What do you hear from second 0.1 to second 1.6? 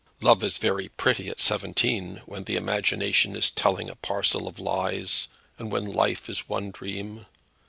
"Love is very pretty at